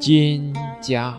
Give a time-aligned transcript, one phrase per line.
[0.00, 1.12] 蒹葭，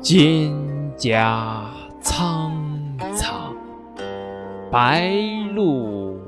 [0.00, 0.50] 蒹
[0.96, 1.66] 葭
[2.00, 2.56] 苍
[3.14, 3.54] 苍，
[4.70, 5.12] 白
[5.54, 6.18] 露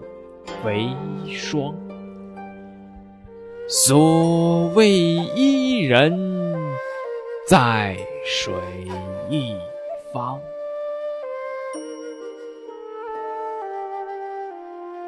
[0.63, 0.95] 为
[1.27, 1.75] 霜。
[3.67, 6.15] 所谓伊人，
[7.49, 8.53] 在水
[9.31, 9.57] 一
[10.13, 10.39] 方。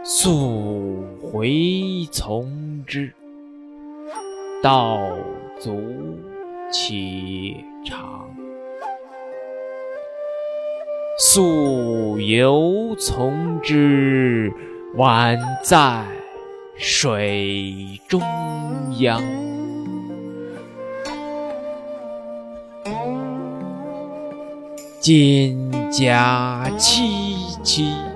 [0.09, 3.13] 溯洄从之，
[4.63, 5.01] 道
[5.59, 5.77] 阻
[6.71, 8.31] 且长；
[11.19, 14.53] 溯游从之，
[14.97, 16.05] 宛在
[16.77, 18.21] 水中
[19.01, 19.21] 央。
[25.03, 28.16] 蒹葭萋萋。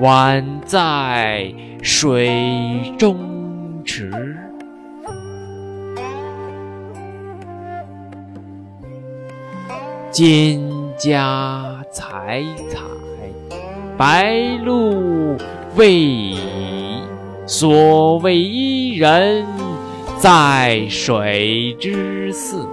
[0.00, 2.30] 宛在水
[2.96, 3.16] 中
[3.84, 4.10] 坻。
[10.12, 10.60] 蒹
[10.98, 12.80] 葭采采，
[13.96, 14.32] 白
[14.64, 15.36] 露
[15.76, 16.38] 未已。
[17.46, 19.46] 所谓伊人，
[20.18, 22.66] 在水之涘。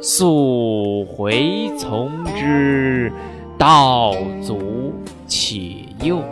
[0.00, 3.12] 溯洄从之。
[3.58, 4.94] 道阻
[5.26, 5.58] 且
[6.02, 6.22] 右，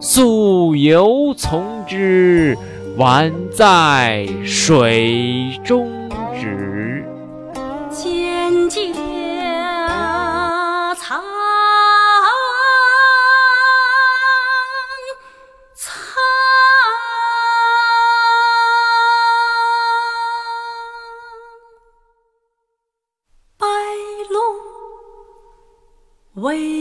[0.00, 2.56] 溯游从之，
[2.96, 5.88] 宛在水中
[6.34, 6.67] 沚。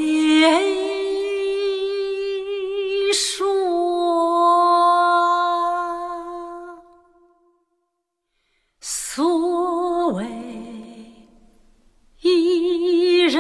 [0.07, 0.47] 别
[3.12, 3.45] 说
[8.79, 10.25] 所谓
[12.22, 13.35] 伊人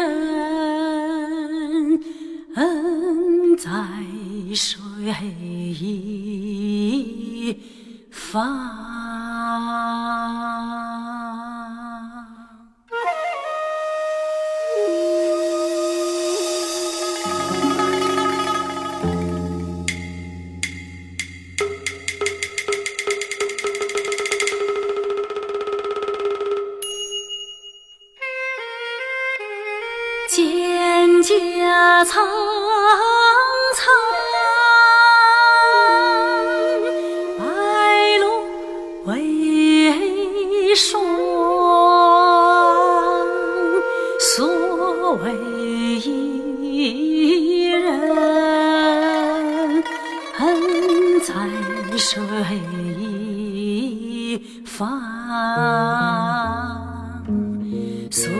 [3.57, 3.71] 在
[4.53, 4.77] 水
[5.79, 7.57] 一
[8.11, 8.86] 方。
[31.37, 32.25] 葭苍
[33.75, 33.85] 苍，
[37.37, 38.25] 白露
[39.05, 40.99] 为霜。
[44.19, 44.47] 所
[45.17, 45.31] 谓
[46.01, 47.83] 伊人，
[51.21, 51.31] 在
[51.97, 52.19] 水
[52.99, 54.89] 一方。
[58.09, 58.31] 溯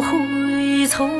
[0.00, 1.10] 洄从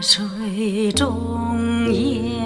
[0.00, 1.06] 水中
[1.92, 2.44] 央。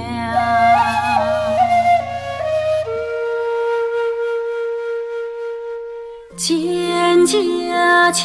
[6.36, 8.22] 蒹葭萋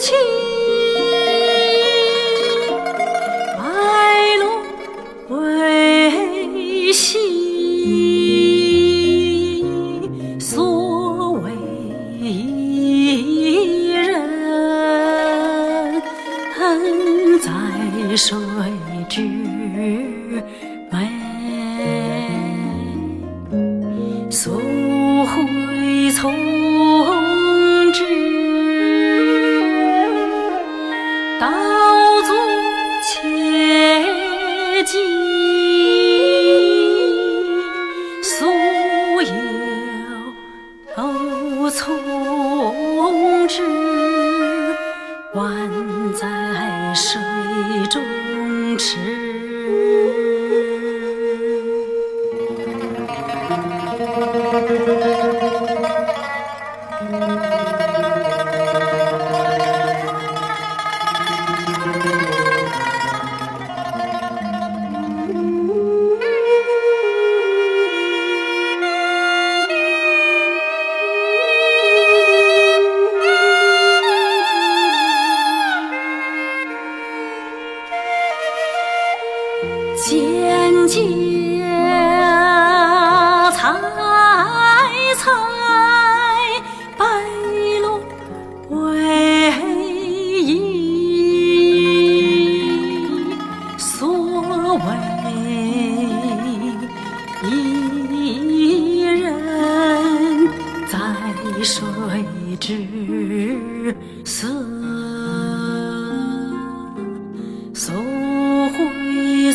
[0.00, 0.49] 萋，
[19.10, 20.96] 之美，
[24.30, 24.52] 溯
[25.26, 26.32] 洄从
[27.92, 28.04] 之，
[31.40, 31.48] 道
[32.22, 32.32] 阻
[33.02, 33.18] 且
[34.84, 34.94] 跻；
[38.22, 38.46] 溯
[39.22, 39.28] 游
[41.68, 41.98] 从
[43.48, 43.60] 之，
[45.34, 45.68] 宛
[46.14, 47.20] 在水
[47.90, 48.00] 中。
[48.80, 49.29] 是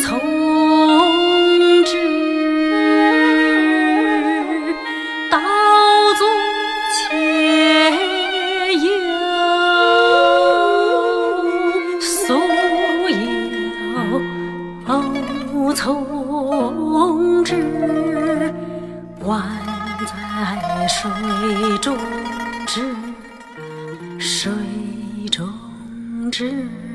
[0.06, 0.16] 从
[1.84, 1.96] 之
[5.28, 5.36] 道
[6.16, 6.22] 阻
[6.94, 6.96] 且
[8.76, 8.86] 右
[12.00, 12.34] 溯
[13.08, 13.16] 游
[15.74, 15.84] 从
[17.44, 17.54] 之
[19.24, 19.42] 宛
[20.06, 21.10] 在水
[21.78, 21.98] 中
[22.64, 22.94] 之
[24.20, 24.52] 水
[25.32, 26.85] 中之。